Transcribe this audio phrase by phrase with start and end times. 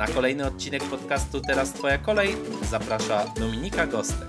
[0.00, 2.36] Na kolejny odcinek podcastu Teraz Twoja kolej
[2.70, 4.28] zaprasza Dominika Gostek.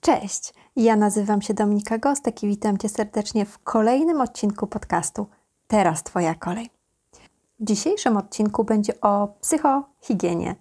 [0.00, 5.26] Cześć, ja nazywam się Dominika Gostek i witam Cię serdecznie w kolejnym odcinku podcastu
[5.68, 6.70] Teraz Twoja kolej.
[7.58, 10.56] W dzisiejszym odcinku będzie o psychohigienie.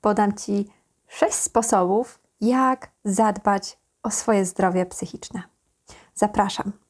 [0.00, 0.66] Podam Ci
[1.08, 5.42] sześć sposobów, jak zadbać o swoje zdrowie psychiczne.
[6.14, 6.85] Zapraszam.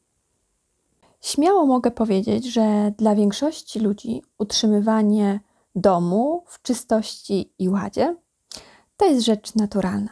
[1.26, 5.40] Śmiało mogę powiedzieć, że dla większości ludzi utrzymywanie
[5.74, 8.16] domu w czystości i ładzie
[8.96, 10.10] to jest rzecz naturalna.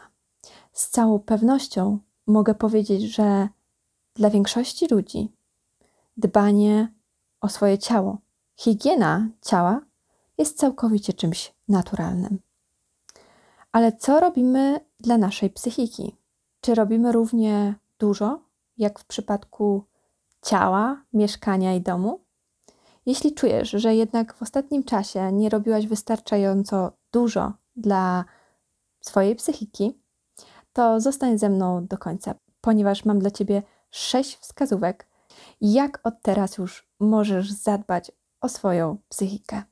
[0.72, 3.48] Z całą pewnością mogę powiedzieć, że
[4.14, 5.32] dla większości ludzi
[6.16, 6.92] dbanie
[7.40, 8.18] o swoje ciało,
[8.56, 9.80] higiena ciała
[10.38, 12.38] jest całkowicie czymś naturalnym.
[13.72, 16.16] Ale co robimy dla naszej psychiki?
[16.60, 18.40] Czy robimy równie dużo,
[18.76, 19.84] jak w przypadku
[20.44, 22.20] ciała, mieszkania i domu?
[23.06, 28.24] Jeśli czujesz, że jednak w ostatnim czasie nie robiłaś wystarczająco dużo dla
[29.00, 29.98] swojej psychiki,
[30.72, 35.08] to zostań ze mną do końca, ponieważ mam dla Ciebie sześć wskazówek,
[35.60, 39.62] jak od teraz już możesz zadbać o swoją psychikę.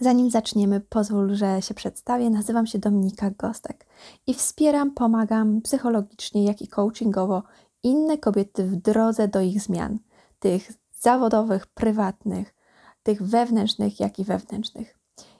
[0.00, 2.30] Zanim zaczniemy, pozwól, że się przedstawię.
[2.30, 3.86] Nazywam się Dominika Gostek
[4.26, 7.42] i wspieram, pomagam psychologicznie, jak i coachingowo
[7.84, 9.98] inne kobiety w drodze do ich zmian,
[10.38, 12.54] tych zawodowych, prywatnych,
[13.02, 14.98] tych wewnętrznych, jak i wewnętrznych.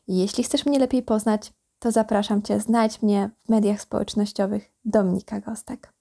[0.08, 5.92] Jeśli chcesz mnie lepiej poznać, to zapraszam Cię, znajdź mnie w mediach społecznościowych Dominika Gostek.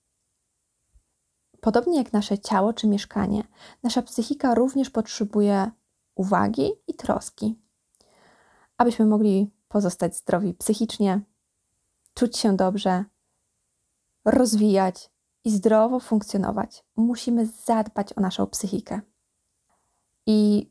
[1.61, 3.43] Podobnie jak nasze ciało czy mieszkanie,
[3.83, 5.71] nasza psychika również potrzebuje
[6.15, 7.59] uwagi i troski,
[8.77, 11.21] abyśmy mogli pozostać zdrowi psychicznie,
[12.13, 13.05] czuć się dobrze,
[14.25, 15.12] rozwijać
[15.43, 19.01] i zdrowo funkcjonować, musimy zadbać o naszą psychikę.
[20.25, 20.69] I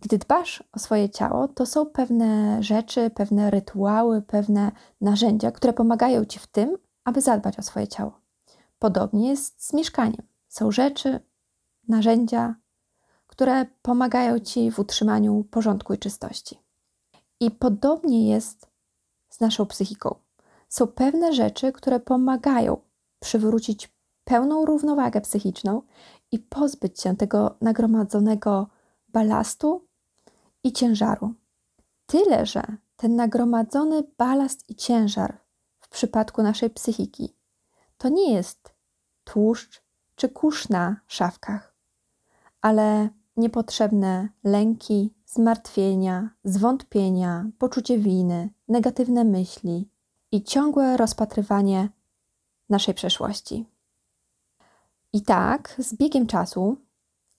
[0.00, 6.24] gdy dbasz o swoje ciało, to są pewne rzeczy, pewne rytuały, pewne narzędzia, które pomagają
[6.24, 8.20] ci w tym, aby zadbać o swoje ciało.
[8.78, 10.22] Podobnie jest z mieszkaniem.
[10.48, 11.20] Są rzeczy,
[11.88, 12.54] narzędzia,
[13.26, 16.58] które pomagają ci w utrzymaniu porządku i czystości.
[17.40, 18.66] I podobnie jest
[19.28, 20.14] z naszą psychiką.
[20.68, 22.76] Są pewne rzeczy, które pomagają
[23.20, 23.92] przywrócić
[24.24, 25.82] pełną równowagę psychiczną
[26.32, 28.68] i pozbyć się tego nagromadzonego
[29.08, 29.86] balastu
[30.64, 31.34] i ciężaru.
[32.06, 32.62] Tyle, że
[32.96, 35.38] ten nagromadzony balast i ciężar
[35.80, 37.36] w przypadku naszej psychiki
[37.98, 38.74] to nie jest
[39.24, 39.82] tłuszcz
[40.16, 41.74] czy kurz na szafkach,
[42.60, 49.90] ale niepotrzebne lęki, zmartwienia, zwątpienia, poczucie winy, negatywne myśli
[50.32, 51.88] i ciągłe rozpatrywanie
[52.70, 53.66] naszej przeszłości.
[55.12, 56.76] I tak z biegiem czasu,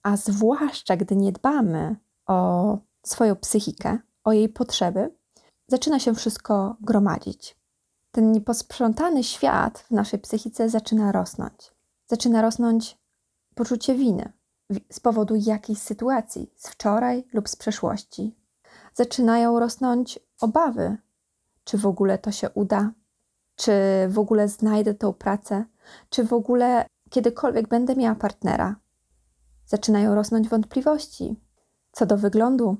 [0.02, 1.96] a zwłaszcza gdy nie dbamy
[2.26, 5.14] o swoją psychikę, o jej potrzeby,
[5.68, 7.56] zaczyna się wszystko gromadzić.
[8.12, 11.74] Ten nieposprzątany świat w naszej psychice zaczyna rosnąć.
[12.06, 12.98] Zaczyna rosnąć
[13.54, 14.32] poczucie winy
[14.92, 18.36] z powodu jakiejś sytuacji z wczoraj lub z przeszłości.
[18.94, 20.96] Zaczynają rosnąć obawy,
[21.64, 22.92] czy w ogóle to się uda,
[23.60, 23.72] czy
[24.08, 25.64] w ogóle znajdę tą pracę,
[26.10, 28.76] czy w ogóle kiedykolwiek będę miała partnera.
[29.66, 31.40] Zaczynają rosnąć wątpliwości
[31.92, 32.76] co do wyglądu,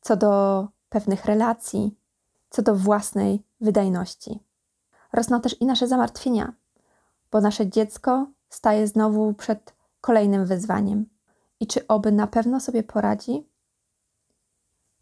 [0.00, 1.98] co do pewnych relacji,
[2.50, 4.40] co do własnej wydajności.
[5.12, 6.52] Rosną też i nasze zamartwienia,
[7.30, 11.06] bo nasze dziecko staje znowu przed kolejnym wyzwaniem.
[11.60, 13.48] I czy oby na pewno sobie poradzi?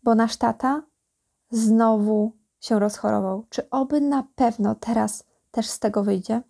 [0.02, 0.82] Bo nasz tata
[1.50, 2.32] znowu
[2.64, 3.44] się rozchorował.
[3.50, 6.42] Czy oby na pewno teraz też z tego wyjdzie?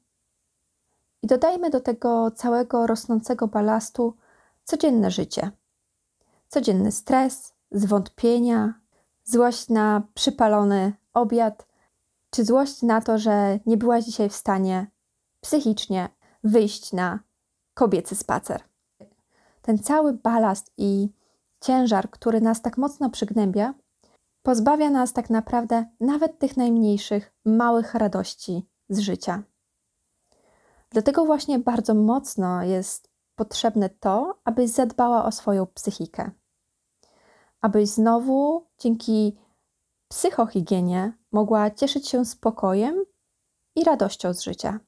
[1.22, 4.16] I dodajmy do tego całego rosnącego balastu
[4.64, 5.50] codzienne życie.
[6.48, 8.74] Codzienny stres, zwątpienia,
[9.24, 11.66] złość na przypalony obiad,
[12.30, 14.86] czy złość na to, że nie byłaś dzisiaj w stanie
[15.40, 16.08] psychicznie
[16.44, 17.18] wyjść na
[17.74, 18.62] kobiecy spacer.
[19.62, 21.08] Ten cały balast i
[21.60, 23.74] ciężar, który nas tak mocno przygnębia,
[24.44, 29.42] pozbawia nas tak naprawdę nawet tych najmniejszych, małych radości z życia.
[30.90, 36.30] Dlatego właśnie bardzo mocno jest potrzebne to, abyś zadbała o swoją psychikę.
[37.60, 39.38] Abyś znowu dzięki
[40.08, 43.04] psychohigienie mogła cieszyć się spokojem
[43.76, 44.80] i radością z życia.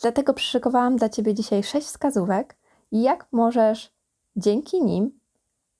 [0.00, 2.58] Dlatego przyszykowałam dla Ciebie dzisiaj sześć wskazówek,
[2.92, 3.94] jak możesz
[4.36, 5.20] dzięki nim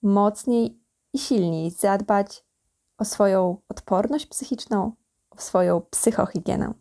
[0.01, 0.82] mocniej
[1.13, 2.45] i silniej zadbać
[2.97, 4.91] o swoją odporność psychiczną,
[5.29, 6.73] o swoją psychohigienę.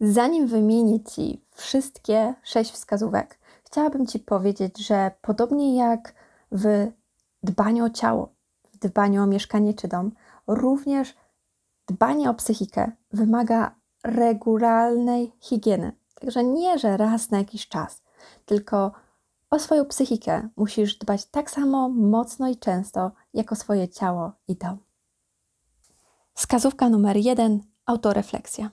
[0.00, 6.14] Zanim wymienię Ci wszystkie sześć wskazówek, chciałabym Ci powiedzieć, że podobnie jak
[6.52, 6.90] w
[7.42, 8.28] dbaniu o ciało,
[8.72, 10.12] w dbaniu o mieszkanie czy dom,
[10.46, 11.14] również
[11.86, 13.74] dbanie o psychikę wymaga
[14.04, 15.92] regularnej higieny.
[16.14, 18.02] Także nie, że raz na jakiś czas,
[18.46, 18.92] tylko
[19.54, 24.56] o swoją psychikę musisz dbać tak samo mocno i często, jak o swoje ciało i
[24.56, 24.78] dom.
[26.34, 28.70] Wskazówka numer jeden: autorefleksja.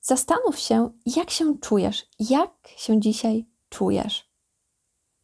[0.00, 4.30] Zastanów się, jak się czujesz, jak się dzisiaj czujesz.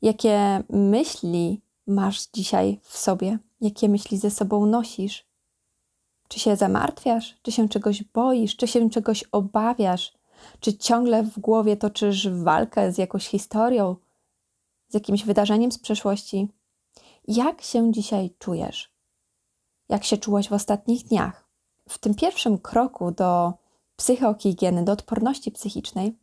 [0.02, 5.26] Jakie myśli masz dzisiaj w sobie, jakie myśli ze sobą nosisz.
[6.28, 10.12] Czy się zamartwiasz, czy się czegoś boisz, czy się czegoś obawiasz,
[10.60, 13.96] czy ciągle w głowie toczysz walkę z jakąś historią,
[14.88, 16.48] z jakimś wydarzeniem z przeszłości?
[17.28, 18.96] Jak się dzisiaj czujesz?
[19.88, 21.48] Jak się czułaś w ostatnich dniach?
[21.88, 23.52] W tym pierwszym kroku do
[23.96, 26.18] psychohigieny, do odporności psychicznej,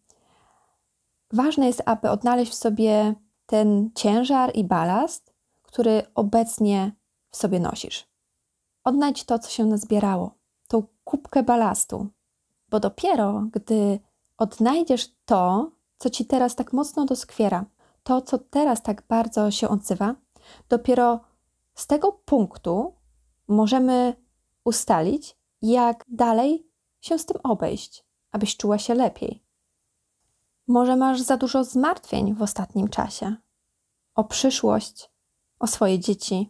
[1.33, 3.15] ważne jest, aby odnaleźć w sobie
[3.45, 6.91] ten ciężar i balast, który obecnie
[7.29, 8.07] w sobie nosisz.
[8.83, 10.35] Odnajdź to, co się nazbierało,
[10.67, 12.07] tą kubkę balastu,
[12.69, 13.99] bo dopiero gdy
[14.37, 17.65] odnajdziesz to, co ci teraz tak mocno doskwiera,
[18.03, 20.15] to, co teraz tak bardzo się odzywa,
[20.69, 21.19] dopiero
[21.75, 22.93] z tego punktu
[23.47, 24.15] możemy
[24.63, 26.67] ustalić, jak dalej
[27.01, 29.43] się z tym obejść, abyś czuła się lepiej.
[30.67, 33.35] Może masz za dużo zmartwień w ostatnim czasie
[34.15, 35.09] o przyszłość,
[35.59, 36.49] o swoje dzieci.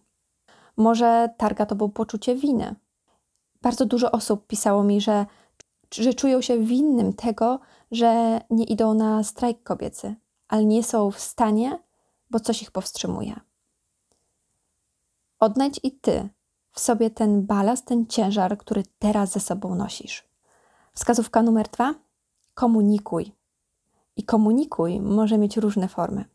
[0.77, 2.75] Może targa tobą poczucie winy.
[3.61, 5.25] Bardzo dużo osób pisało mi, że,
[5.91, 7.59] że czują się winnym tego,
[7.91, 10.15] że nie idą na strajk kobiecy,
[10.53, 11.79] ale nie są w stanie,
[12.29, 13.39] bo coś ich powstrzymuje.
[15.39, 16.29] Odnajdź i ty
[16.71, 20.27] w sobie ten balast, ten ciężar, który teraz ze sobą nosisz.
[20.93, 21.93] Wskazówka numer dwa:
[22.53, 23.31] komunikuj.
[24.15, 26.25] I komunikuj może mieć różne formy.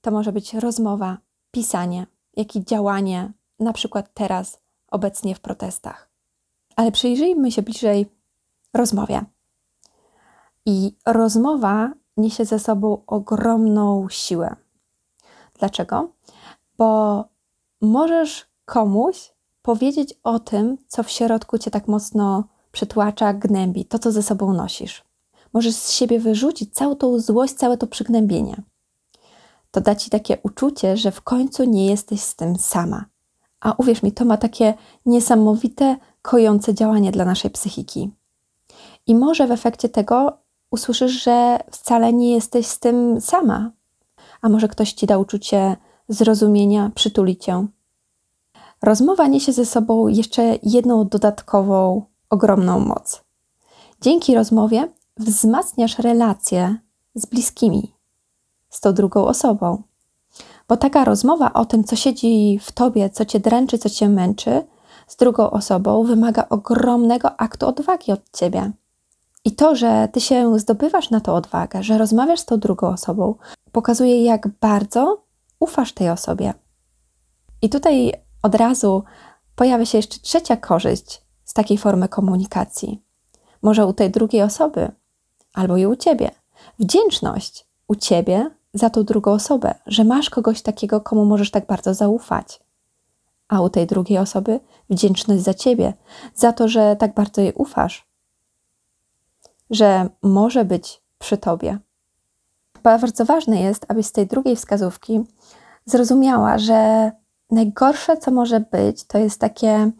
[0.00, 1.18] To może być rozmowa,
[1.50, 4.60] pisanie, jak i działanie, na przykład teraz,
[4.90, 6.08] obecnie w protestach.
[6.76, 8.06] Ale przyjrzyjmy się bliżej
[8.72, 9.24] rozmowie.
[10.66, 14.56] I rozmowa niesie ze sobą ogromną siłę.
[15.58, 16.08] Dlaczego?
[16.78, 17.24] Bo
[17.80, 19.32] możesz komuś
[19.62, 24.52] powiedzieć o tym, co w środku cię tak mocno przytłacza, gnębi, to, co ze sobą
[24.52, 25.04] nosisz.
[25.52, 28.62] Możesz z siebie wyrzucić całą tą złość, całe to przygnębienie.
[29.70, 33.04] To da ci takie uczucie, że w końcu nie jesteś z tym sama.
[33.60, 34.74] A uwierz mi, to ma takie
[35.06, 38.10] niesamowite, kojące działanie dla naszej psychiki.
[39.06, 40.38] I może w efekcie tego
[40.74, 43.70] usłyszysz, że wcale nie jesteś z tym sama.
[44.42, 45.76] A może ktoś ci da uczucie
[46.08, 47.66] zrozumienia, przytuli cię.
[48.82, 53.24] Rozmowa niesie ze sobą jeszcze jedną dodatkową, ogromną moc.
[54.00, 56.76] Dzięki rozmowie wzmacniasz relacje
[57.14, 57.94] z bliskimi,
[58.70, 59.82] z tą drugą osobą.
[60.68, 64.62] Bo taka rozmowa o tym, co siedzi w tobie, co cię dręczy, co cię męczy,
[65.06, 68.72] z drugą osobą wymaga ogromnego aktu odwagi od ciebie.
[69.44, 73.34] I to, że ty się zdobywasz na to odwagę, że rozmawiasz z tą drugą osobą,
[73.72, 75.24] pokazuje, jak bardzo
[75.58, 76.54] ufasz tej osobie.
[77.62, 79.04] I tutaj od razu
[79.56, 83.02] pojawia się jeszcze trzecia korzyść z takiej formy komunikacji.
[83.62, 84.92] Może u tej drugiej osoby,
[85.54, 86.30] albo i u ciebie.
[86.78, 91.94] Wdzięczność u ciebie za tą drugą osobę, że masz kogoś takiego, komu możesz tak bardzo
[91.94, 92.60] zaufać.
[93.48, 94.60] A u tej drugiej osoby
[94.90, 95.92] wdzięczność za ciebie,
[96.34, 98.06] za to, że tak bardzo jej ufasz,
[99.74, 101.78] że może być przy tobie.
[102.82, 105.24] Bardzo ważne jest, abyś z tej drugiej wskazówki
[105.86, 107.10] zrozumiała, że
[107.50, 109.90] najgorsze, co może być, to jest takie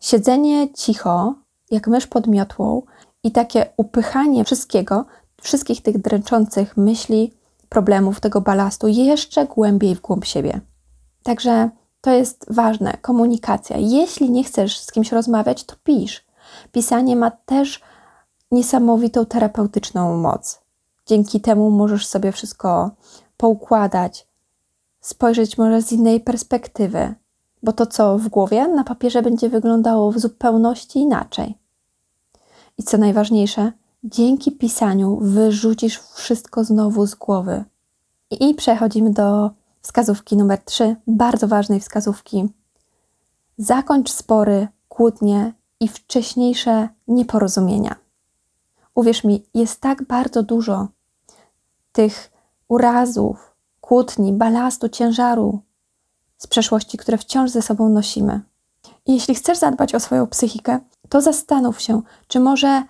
[0.00, 1.34] siedzenie cicho,
[1.70, 2.82] jak mysz pod miotłą
[3.22, 5.04] i takie upychanie wszystkiego,
[5.42, 7.32] wszystkich tych dręczących myśli,
[7.68, 10.60] problemów, tego balastu jeszcze głębiej w głąb siebie.
[11.22, 13.76] Także to jest ważne, komunikacja.
[13.76, 16.24] Jeśli nie chcesz z kimś rozmawiać, to pisz.
[16.72, 17.80] Pisanie ma też
[18.50, 20.60] niesamowitą terapeutyczną moc.
[21.06, 22.90] Dzięki temu możesz sobie wszystko
[23.36, 24.28] poukładać,
[25.00, 27.14] spojrzeć może z innej perspektywy,
[27.62, 31.58] bo to, co w głowie, na papierze będzie wyglądało w zupełności inaczej.
[32.78, 33.72] I co najważniejsze,
[34.04, 37.64] dzięki pisaniu wyrzucisz wszystko znowu z głowy.
[38.30, 42.48] I przechodzimy do wskazówki numer 3, bardzo ważnej wskazówki.
[43.58, 48.03] Zakończ spory, kłótnie i wcześniejsze nieporozumienia.
[48.94, 50.88] Uwierz mi, jest tak bardzo dużo
[51.92, 52.30] tych
[52.68, 55.60] urazów, kłótni, balastu, ciężaru
[56.38, 58.40] z przeszłości, które wciąż ze sobą nosimy.
[59.06, 62.82] I jeśli chcesz zadbać o swoją psychikę, to zastanów się, czy może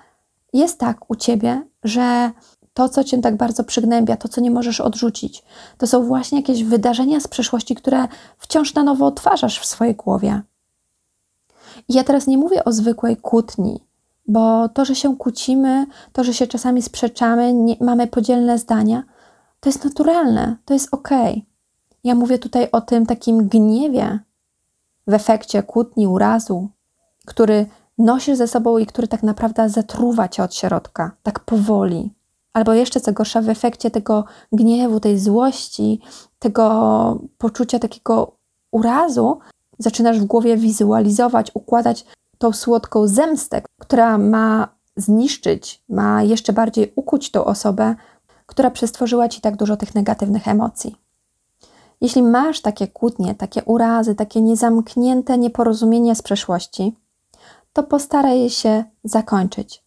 [0.52, 2.30] jest tak u ciebie, że
[2.74, 5.42] to, co cię tak bardzo przygnębia, to, co nie możesz odrzucić,
[5.78, 8.08] to są właśnie jakieś wydarzenia z przeszłości, które
[8.38, 10.42] wciąż na nowo odtwarzasz w swojej głowie.
[11.88, 13.80] I ja teraz nie mówię o zwykłej kłótni,
[14.26, 19.02] bo to, że się kłócimy, to, że się czasami sprzeczamy, nie, mamy podzielne zdania,
[19.60, 21.08] to jest naturalne, to jest ok.
[22.04, 24.18] Ja mówię tutaj o tym takim gniewie
[25.06, 26.68] w efekcie kłótni, urazu,
[27.26, 27.66] który
[27.98, 32.14] nosisz ze sobą i który tak naprawdę zatruwa cię od środka, tak powoli.
[32.52, 36.00] Albo jeszcze co gorsza, w efekcie tego gniewu, tej złości,
[36.38, 38.36] tego poczucia takiego
[38.70, 39.38] urazu,
[39.78, 42.04] zaczynasz w głowie wizualizować, układać
[42.44, 47.94] tą słodką zemstę, która ma zniszczyć, ma jeszcze bardziej ukuć tą osobę,
[48.46, 50.96] która przestworzyła ci tak dużo tych negatywnych emocji.
[52.00, 56.96] Jeśli masz takie kłótnie, takie urazy, takie niezamknięte nieporozumienia z przeszłości,
[57.72, 59.84] to postaraj się zakończyć.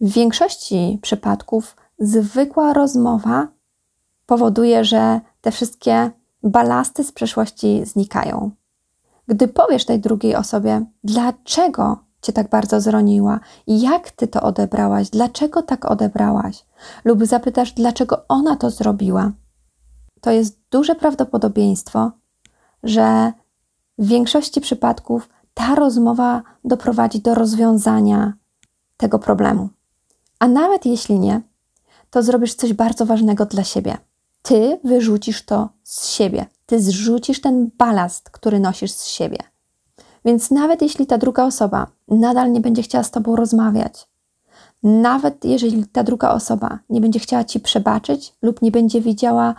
[0.00, 3.48] W większości przypadków zwykła rozmowa
[4.26, 6.10] powoduje, że te wszystkie
[6.42, 8.50] balasty z przeszłości znikają.
[9.28, 15.62] Gdy powiesz tej drugiej osobie, dlaczego cię tak bardzo zroniła, jak ty to odebrałaś, dlaczego
[15.62, 16.64] tak odebrałaś,
[17.04, 19.32] lub zapytasz, dlaczego ona to zrobiła,
[20.20, 22.10] to jest duże prawdopodobieństwo,
[22.82, 23.32] że
[23.98, 28.32] w większości przypadków ta rozmowa doprowadzi do rozwiązania
[28.96, 29.68] tego problemu.
[30.38, 31.40] A nawet jeśli nie,
[32.10, 33.98] to zrobisz coś bardzo ważnego dla siebie.
[34.42, 36.46] Ty wyrzucisz to z siebie.
[36.72, 39.38] Ty zrzucisz ten balast, który nosisz z siebie.
[40.24, 44.08] Więc nawet jeśli ta druga osoba nadal nie będzie chciała z tobą rozmawiać,
[44.82, 49.54] nawet jeżeli ta druga osoba nie będzie chciała ci przebaczyć lub nie będzie widziała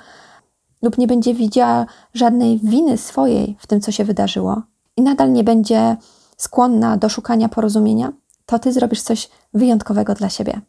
[0.81, 4.61] lub nie będzie widziała żadnej winy swojej w tym, co się wydarzyło,
[4.97, 5.97] i nadal nie będzie
[6.37, 8.13] skłonna do szukania porozumienia,
[8.45, 10.61] to ty zrobisz coś wyjątkowego dla siebie.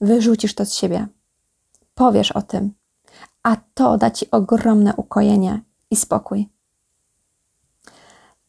[0.00, 1.06] Wyrzucisz to z siebie.
[1.94, 2.72] Powiesz o tym,
[3.42, 6.48] a to da ci ogromne ukojenie i spokój.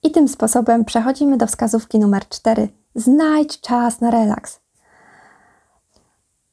[0.03, 2.69] I tym sposobem przechodzimy do wskazówki numer 4.
[2.95, 4.59] Znajdź czas na relaks.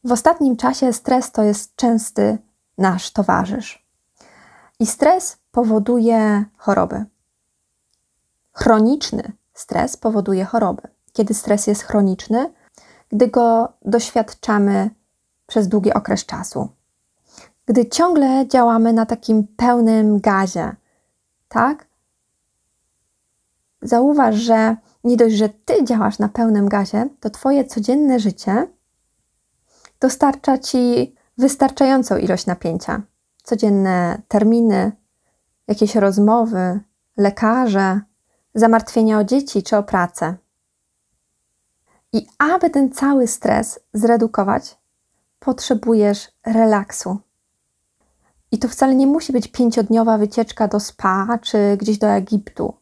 [0.05, 2.39] W ostatnim czasie stres to jest częsty
[2.79, 3.87] nasz towarzysz.
[4.81, 7.05] I stres powoduje choroby.
[8.53, 10.83] Chroniczny stres powoduje choroby.
[11.13, 12.53] Kiedy stres jest chroniczny,
[13.09, 14.91] gdy go doświadczamy
[15.47, 16.69] przez długi okres czasu.
[17.67, 20.77] Gdy ciągle działamy na takim pełnym gazie,
[21.49, 21.87] tak?
[23.83, 28.69] Zauważ, że nie dość, że ty działasz na pełnym gazie, to twoje codzienne życie
[30.01, 33.03] dostarcza ci wystarczającą ilość napięcia.
[33.43, 34.93] Codzienne terminy,
[35.69, 36.81] jakieś rozmowy,
[37.17, 38.01] lekarze,
[38.55, 40.37] zamartwienia o dzieci czy o pracę.
[42.13, 44.79] I aby ten cały stres zredukować,
[45.39, 47.19] potrzebujesz relaksu.
[48.53, 52.75] I to wcale nie musi być pięciodniowa wycieczka do spa czy gdzieś do Egiptu.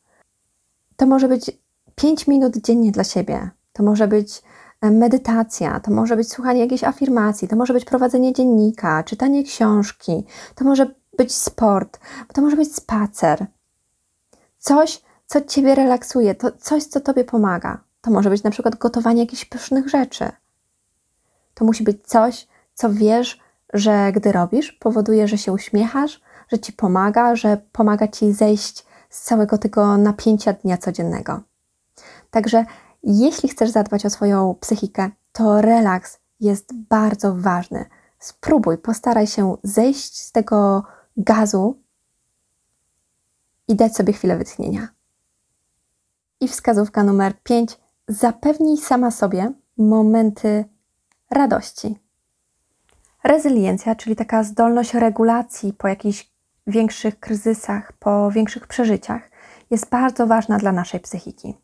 [0.97, 1.51] To może być
[1.95, 3.51] pięć minut dziennie dla siebie.
[3.73, 4.43] To może być
[4.81, 10.25] e, medytacja, to może być słuchanie jakiejś afirmacji, to może być prowadzenie dziennika, czytanie książki,
[10.55, 12.01] to może być sport,
[12.33, 13.47] to może być spacer.
[14.59, 17.81] Coś, co Ciebie relaksuje, to coś, co Tobie pomaga.
[18.01, 20.29] To może być na przykład gotowanie jakichś pysznych rzeczy.
[21.55, 23.41] To musi być coś, co wiesz,
[23.75, 26.21] że gdy robisz, powoduje, że się uśmiechasz,
[26.53, 31.41] że Ci pomaga, że pomaga Ci zejść z całego tego napięcia dnia codziennego.
[32.31, 32.65] Także
[33.03, 37.85] jeśli chcesz zadbać o swoją psychikę, to relaks jest bardzo ważny.
[38.19, 40.85] Spróbuj, postaraj się zejść z tego
[41.17, 41.79] gazu
[43.69, 44.89] i dać sobie chwilę wytchnienia.
[46.41, 47.79] I wskazówka numer 5.
[48.09, 50.65] Zapewnij sama sobie momenty
[51.31, 52.04] radości.
[53.25, 56.31] Rezyliencja, czyli taka zdolność regulacji po jakichś
[56.67, 59.31] większych kryzysach, po większych przeżyciach,
[59.71, 61.55] jest bardzo ważna dla naszej psychiki.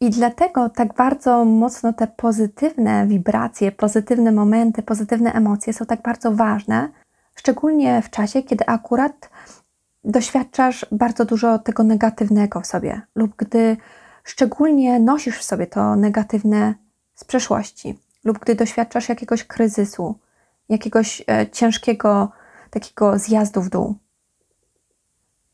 [0.00, 6.32] I dlatego tak bardzo mocno te pozytywne wibracje, pozytywne momenty, pozytywne emocje są tak bardzo
[6.32, 6.88] ważne,
[7.34, 9.30] szczególnie w czasie, kiedy akurat
[10.04, 13.76] doświadczasz bardzo dużo tego negatywnego w sobie, lub gdy
[14.24, 16.74] szczególnie nosisz w sobie to negatywne
[17.14, 20.18] z przeszłości, lub gdy doświadczasz jakiegoś kryzysu,
[20.68, 22.32] jakiegoś e, ciężkiego
[22.70, 23.94] takiego zjazdu w dół.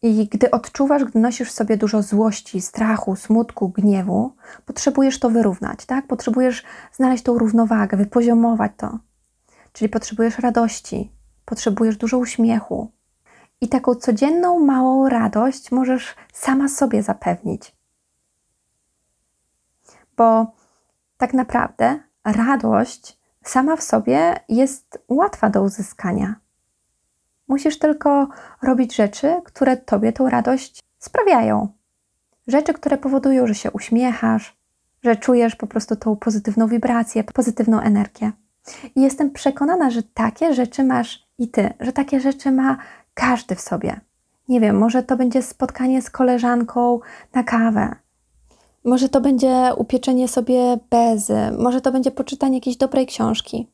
[0.02, 4.32] I gdy odczuwasz, gdy nosisz w sobie dużo złości, strachu, smutku, gniewu,
[4.66, 6.06] potrzebujesz to wyrównać, tak?
[6.06, 8.98] Potrzebujesz znaleźć tą równowagę, wypoziomować to.
[9.72, 11.12] Czyli potrzebujesz radości,
[11.44, 12.90] potrzebujesz dużo uśmiechu.
[13.60, 17.76] I taką codzienną, małą radość możesz sama sobie zapewnić.
[20.16, 20.52] Bo
[21.16, 26.34] tak naprawdę radość sama w sobie jest łatwa do uzyskania.
[27.48, 28.28] Musisz tylko
[28.62, 31.68] robić rzeczy, które tobie tą radość sprawiają.
[32.46, 34.56] Rzeczy, które powodują, że się uśmiechasz,
[35.02, 38.32] że czujesz po prostu tą pozytywną wibrację, pozytywną energię.
[38.94, 42.76] I jestem przekonana, że takie rzeczy masz i ty, że takie rzeczy ma
[43.14, 44.00] każdy w sobie.
[44.48, 47.00] Nie wiem, może to będzie spotkanie z koleżanką
[47.34, 47.94] na kawę.
[48.84, 53.66] Może to będzie upieczenie sobie bezy, może to będzie poczytanie jakiejś dobrej książki.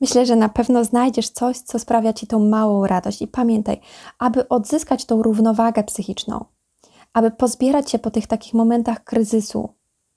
[0.00, 3.22] Myślę, że na pewno znajdziesz coś, co sprawia ci tą małą radość.
[3.22, 3.80] I pamiętaj,
[4.18, 6.44] aby odzyskać tą równowagę psychiczną,
[7.12, 9.68] aby pozbierać się po tych takich momentach kryzysu,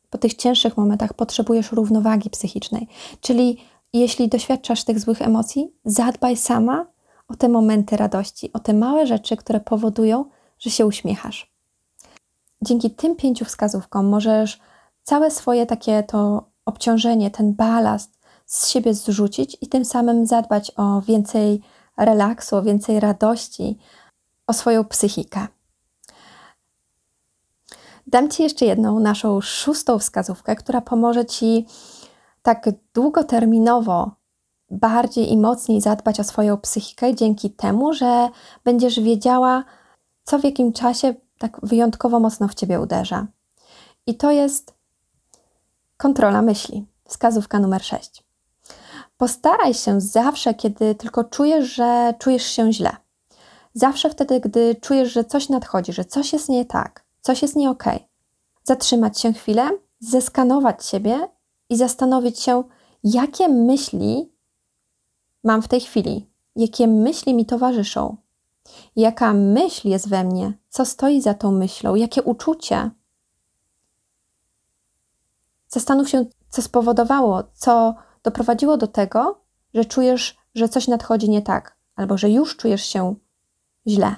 [0.10, 2.88] po tych cięższych momentach, potrzebujesz równowagi psychicznej.
[3.22, 3.58] Czyli
[3.94, 6.86] jeśli doświadczasz tych złych emocji, zadbaj sama
[7.28, 10.26] o te momenty radości, o te małe rzeczy, które powodują,
[10.60, 11.51] że się uśmiechasz.
[12.64, 14.60] Dzięki tym pięciu wskazówkom możesz
[15.04, 21.02] całe swoje takie to obciążenie, ten balast z siebie zrzucić i tym samym zadbać o
[21.02, 21.62] więcej
[21.98, 23.78] relaksu, o więcej radości,
[24.48, 25.48] o swoją psychikę.
[28.08, 31.66] Dam Ci jeszcze jedną, naszą szóstą wskazówkę, która pomoże Ci
[32.42, 34.12] tak długoterminowo
[34.70, 38.30] bardziej i mocniej zadbać o swoją psychikę dzięki temu, że
[38.64, 39.64] będziesz wiedziała,
[40.24, 43.28] co w jakim czasie tak wyjątkowo mocno w Ciebie uderza.
[44.08, 44.74] I to jest
[45.98, 46.86] kontrola myśli.
[47.06, 48.24] Wskazówka numer 6.
[49.18, 52.90] Postaraj się zawsze, kiedy tylko czujesz, że czujesz się źle.
[53.74, 57.70] Zawsze wtedy, gdy czujesz, że coś nadchodzi, że coś jest nie tak, coś jest nie
[57.70, 57.96] okej.
[57.96, 58.08] Okay.
[58.64, 61.30] Zatrzymać się chwilę, zeskanować siebie
[61.70, 62.64] i zastanowić się,
[63.04, 64.32] jakie myśli
[65.44, 68.18] mam w tej chwili, jakie myśli mi towarzyszą,
[68.96, 72.90] jaka myśl jest we mnie, co stoi za tą myślą, jakie uczucie.
[75.68, 79.42] Zastanów się, co spowodowało, co doprowadziło do tego,
[79.74, 83.16] że czujesz, że coś nadchodzi nie tak, albo że już czujesz się
[83.88, 84.16] źle.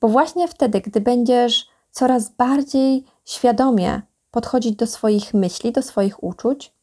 [0.00, 6.74] Bo właśnie wtedy, gdy będziesz coraz bardziej świadomie podchodzić do swoich myśli, do swoich uczuć,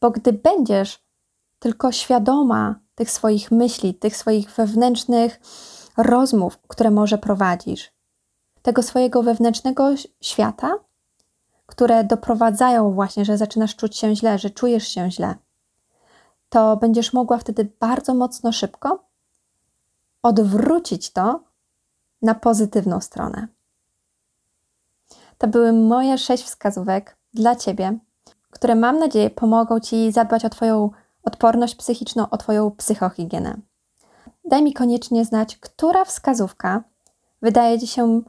[0.00, 1.06] bo gdy będziesz
[1.58, 5.40] tylko świadoma tych swoich myśli, tych swoich wewnętrznych
[5.96, 7.92] rozmów, które może prowadzisz,
[8.62, 9.88] tego swojego wewnętrznego
[10.20, 10.74] świata,
[11.66, 15.34] które doprowadzają właśnie, że zaczynasz czuć się źle, że czujesz się źle,
[16.48, 19.04] to będziesz mogła wtedy bardzo mocno szybko
[20.22, 21.40] odwrócić to
[22.22, 23.48] na pozytywną stronę.
[25.38, 27.98] To były moje sześć wskazówek dla Ciebie,
[28.50, 30.90] które mam nadzieję pomogą Ci zadbać o Twoją
[31.22, 33.56] odporność psychiczną, o Twoją psychohigienę.
[34.46, 36.84] Daj mi koniecznie znać, która wskazówka
[37.42, 38.22] wydaje Ci się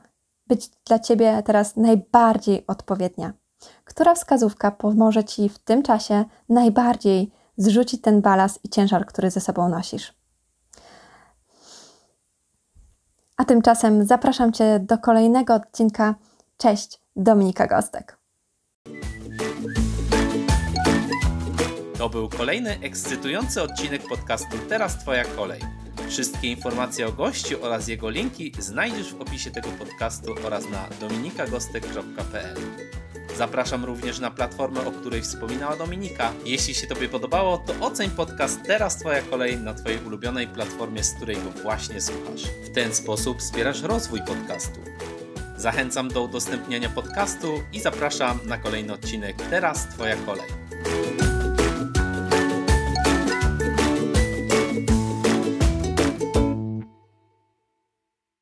[0.48, 3.34] być dla Ciebie teraz najbardziej odpowiednia.
[3.84, 9.42] Która wskazówka pomoże Ci w tym czasie najbardziej zrzucić ten balast i ciężar, który ze
[9.42, 10.14] sobą nosisz.
[13.38, 16.16] A tymczasem zapraszam Cię do kolejnego odcinka.
[16.58, 18.18] Cześć, Dominika Gostek.
[21.98, 25.87] To był kolejny ekscytujący odcinek podcastu Teraz Twoja kolej.
[26.10, 32.58] Wszystkie informacje o gościu oraz jego linki znajdziesz w opisie tego podcastu oraz na dominikagostek.pl.
[33.38, 36.34] Zapraszam również na platformę, o której wspominała Dominika.
[36.46, 41.14] Jeśli się Tobie podobało, to oceń podcast Teraz Twoja kolej na Twojej ulubionej platformie, z
[41.14, 42.44] której go właśnie słuchasz.
[42.64, 44.80] W ten sposób wspierasz rozwój podcastu.
[45.58, 51.27] Zachęcam do udostępniania podcastu i zapraszam na kolejny odcinek Teraz Twoja kolej.